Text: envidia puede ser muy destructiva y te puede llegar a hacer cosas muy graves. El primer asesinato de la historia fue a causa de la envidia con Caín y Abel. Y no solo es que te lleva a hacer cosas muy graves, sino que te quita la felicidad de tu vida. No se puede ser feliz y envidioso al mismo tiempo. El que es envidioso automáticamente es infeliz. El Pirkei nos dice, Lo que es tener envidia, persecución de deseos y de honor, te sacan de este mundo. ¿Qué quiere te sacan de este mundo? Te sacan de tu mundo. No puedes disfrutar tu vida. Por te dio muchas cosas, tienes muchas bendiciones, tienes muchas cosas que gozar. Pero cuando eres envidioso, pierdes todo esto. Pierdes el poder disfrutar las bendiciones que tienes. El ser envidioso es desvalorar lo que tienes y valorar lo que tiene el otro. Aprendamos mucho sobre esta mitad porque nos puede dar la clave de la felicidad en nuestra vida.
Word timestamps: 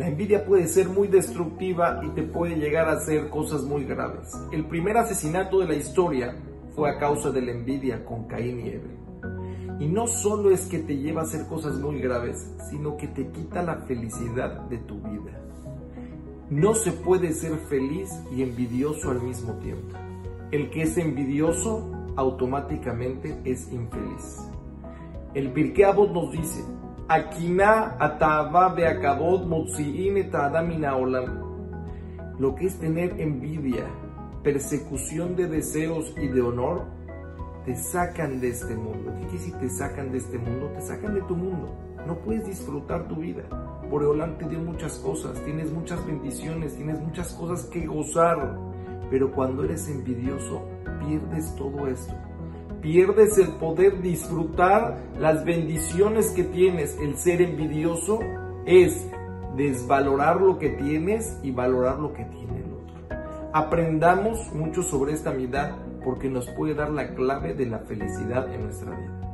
envidia 0.00 0.44
puede 0.44 0.66
ser 0.68 0.88
muy 0.88 1.08
destructiva 1.08 2.00
y 2.02 2.08
te 2.10 2.22
puede 2.22 2.56
llegar 2.56 2.88
a 2.88 2.92
hacer 2.92 3.28
cosas 3.28 3.62
muy 3.62 3.84
graves. 3.84 4.32
El 4.50 4.66
primer 4.66 4.96
asesinato 4.96 5.58
de 5.60 5.68
la 5.68 5.74
historia 5.74 6.36
fue 6.74 6.90
a 6.90 6.98
causa 6.98 7.30
de 7.30 7.42
la 7.42 7.52
envidia 7.52 8.04
con 8.04 8.26
Caín 8.26 8.60
y 8.60 8.68
Abel. 8.70 9.02
Y 9.80 9.88
no 9.88 10.06
solo 10.06 10.50
es 10.50 10.66
que 10.66 10.78
te 10.78 10.96
lleva 10.96 11.22
a 11.22 11.24
hacer 11.24 11.46
cosas 11.46 11.78
muy 11.78 12.00
graves, 12.00 12.54
sino 12.70 12.96
que 12.96 13.08
te 13.08 13.28
quita 13.28 13.62
la 13.62 13.76
felicidad 13.86 14.60
de 14.68 14.78
tu 14.78 15.00
vida. 15.00 15.38
No 16.48 16.74
se 16.74 16.92
puede 16.92 17.32
ser 17.32 17.56
feliz 17.68 18.10
y 18.34 18.42
envidioso 18.42 19.10
al 19.10 19.22
mismo 19.22 19.54
tiempo. 19.54 19.96
El 20.50 20.70
que 20.70 20.82
es 20.82 20.96
envidioso 20.98 21.90
automáticamente 22.16 23.40
es 23.44 23.72
infeliz. 23.72 24.38
El 25.34 25.52
Pirkei 25.52 25.92
nos 26.12 26.30
dice, 26.30 26.62
Lo 32.38 32.54
que 32.54 32.66
es 32.66 32.78
tener 32.78 33.20
envidia, 33.20 33.84
persecución 34.42 35.36
de 35.36 35.46
deseos 35.46 36.14
y 36.16 36.28
de 36.28 36.40
honor, 36.40 36.84
te 37.64 37.76
sacan 37.76 38.40
de 38.40 38.48
este 38.48 38.74
mundo. 38.74 39.12
¿Qué 39.18 39.26
quiere 39.26 39.52
te 39.52 39.68
sacan 39.68 40.10
de 40.10 40.18
este 40.18 40.38
mundo? 40.38 40.70
Te 40.74 40.80
sacan 40.80 41.14
de 41.14 41.22
tu 41.22 41.36
mundo. 41.36 41.76
No 42.06 42.16
puedes 42.18 42.46
disfrutar 42.46 43.06
tu 43.08 43.16
vida. 43.16 43.42
Por 43.88 44.02
te 44.38 44.48
dio 44.48 44.58
muchas 44.58 44.98
cosas, 44.98 45.40
tienes 45.44 45.70
muchas 45.70 46.04
bendiciones, 46.06 46.74
tienes 46.76 47.00
muchas 47.00 47.32
cosas 47.34 47.66
que 47.66 47.86
gozar. 47.86 48.58
Pero 49.10 49.30
cuando 49.32 49.64
eres 49.64 49.88
envidioso, 49.88 50.62
pierdes 51.06 51.54
todo 51.56 51.86
esto. 51.86 52.14
Pierdes 52.82 53.38
el 53.38 53.48
poder 53.52 54.02
disfrutar 54.02 54.98
las 55.18 55.44
bendiciones 55.44 56.32
que 56.32 56.42
tienes. 56.42 56.98
El 57.00 57.16
ser 57.16 57.40
envidioso 57.40 58.18
es 58.66 59.08
desvalorar 59.56 60.40
lo 60.40 60.58
que 60.58 60.70
tienes 60.70 61.38
y 61.44 61.52
valorar 61.52 62.00
lo 62.00 62.12
que 62.12 62.24
tiene 62.24 62.58
el 62.58 62.72
otro. 62.72 62.96
Aprendamos 63.52 64.52
mucho 64.52 64.82
sobre 64.82 65.12
esta 65.12 65.30
mitad 65.30 65.76
porque 66.04 66.28
nos 66.28 66.48
puede 66.50 66.74
dar 66.74 66.90
la 66.90 67.14
clave 67.14 67.54
de 67.54 67.66
la 67.66 67.78
felicidad 67.78 68.52
en 68.52 68.64
nuestra 68.64 68.90
vida. 68.90 69.31